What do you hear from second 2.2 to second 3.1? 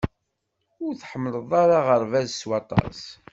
s waṭas.